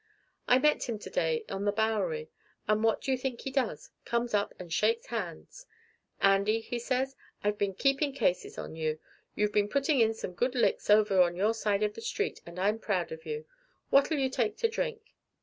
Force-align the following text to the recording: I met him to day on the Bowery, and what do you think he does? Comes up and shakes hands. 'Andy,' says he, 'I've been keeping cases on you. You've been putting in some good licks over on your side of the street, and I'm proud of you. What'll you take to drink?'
I 0.47 0.57
met 0.57 0.89
him 0.89 0.97
to 0.97 1.11
day 1.11 1.45
on 1.47 1.65
the 1.65 1.71
Bowery, 1.71 2.31
and 2.67 2.83
what 2.83 3.01
do 3.01 3.11
you 3.11 3.17
think 3.19 3.41
he 3.41 3.51
does? 3.51 3.91
Comes 4.03 4.33
up 4.33 4.51
and 4.57 4.73
shakes 4.73 5.05
hands. 5.05 5.67
'Andy,' 6.19 6.79
says 6.79 7.13
he, 7.43 7.47
'I've 7.47 7.59
been 7.59 7.75
keeping 7.75 8.11
cases 8.11 8.57
on 8.57 8.75
you. 8.75 8.99
You've 9.35 9.53
been 9.53 9.69
putting 9.69 9.99
in 9.99 10.15
some 10.15 10.31
good 10.33 10.55
licks 10.55 10.89
over 10.89 11.21
on 11.21 11.35
your 11.35 11.53
side 11.53 11.83
of 11.83 11.93
the 11.93 12.01
street, 12.01 12.41
and 12.47 12.57
I'm 12.57 12.79
proud 12.79 13.11
of 13.11 13.27
you. 13.27 13.45
What'll 13.91 14.17
you 14.17 14.31
take 14.31 14.57
to 14.57 14.67
drink?' 14.67 15.13